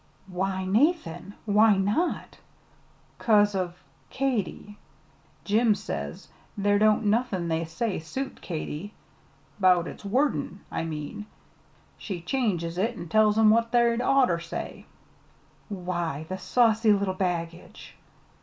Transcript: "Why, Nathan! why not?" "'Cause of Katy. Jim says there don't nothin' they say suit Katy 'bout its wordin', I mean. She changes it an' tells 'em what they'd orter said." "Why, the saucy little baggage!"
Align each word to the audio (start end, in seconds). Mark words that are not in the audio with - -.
"Why, 0.29 0.65
Nathan! 0.65 1.35
why 1.45 1.77
not?" 1.77 2.39
"'Cause 3.19 3.53
of 3.53 3.77
Katy. 4.09 4.79
Jim 5.43 5.75
says 5.75 6.27
there 6.57 6.79
don't 6.79 7.05
nothin' 7.05 7.49
they 7.49 7.65
say 7.65 7.99
suit 7.99 8.41
Katy 8.41 8.95
'bout 9.59 9.87
its 9.87 10.03
wordin', 10.03 10.61
I 10.71 10.85
mean. 10.85 11.27
She 11.99 12.19
changes 12.19 12.79
it 12.79 12.97
an' 12.97 13.09
tells 13.09 13.37
'em 13.37 13.51
what 13.51 13.71
they'd 13.71 14.01
orter 14.01 14.39
said." 14.39 14.85
"Why, 15.69 16.25
the 16.29 16.39
saucy 16.39 16.91
little 16.93 17.13
baggage!" 17.13 17.95